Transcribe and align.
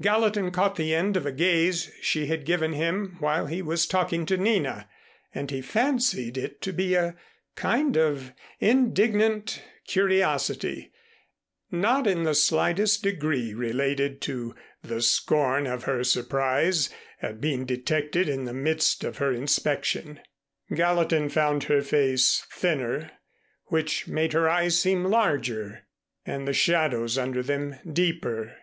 Gallatin 0.00 0.50
caught 0.50 0.76
the 0.76 0.94
end 0.94 1.14
of 1.14 1.26
a 1.26 1.30
gaze 1.30 1.92
she 2.00 2.24
had 2.24 2.46
given 2.46 2.72
him 2.72 3.16
while 3.20 3.44
he 3.48 3.60
was 3.60 3.86
talking 3.86 4.24
to 4.24 4.38
Nina, 4.38 4.88
and 5.34 5.50
he 5.50 5.60
fancied 5.60 6.38
it 6.38 6.62
to 6.62 6.72
be 6.72 6.94
a 6.94 7.16
kind 7.54 7.94
of 7.98 8.32
indignant 8.60 9.62
curiosity, 9.86 10.90
not 11.70 12.06
in 12.06 12.22
the 12.22 12.34
slightest 12.34 13.02
degree 13.02 13.52
related 13.52 14.22
to 14.22 14.54
the 14.82 15.02
scorn 15.02 15.66
of 15.66 15.84
her 15.84 16.02
surprise 16.02 16.88
at 17.20 17.38
being 17.38 17.66
detected 17.66 18.26
in 18.26 18.46
the 18.46 18.54
midst 18.54 19.04
of 19.04 19.18
her 19.18 19.32
inspection. 19.34 20.18
Gallatin 20.74 21.28
found 21.28 21.64
her 21.64 21.82
face 21.82 22.46
thinner, 22.50 23.10
which 23.66 24.08
made 24.08 24.32
her 24.32 24.48
eyes 24.48 24.80
seem 24.80 25.04
larger 25.04 25.86
and 26.24 26.48
the 26.48 26.54
shadows 26.54 27.18
under 27.18 27.42
them 27.42 27.76
deeper. 27.92 28.56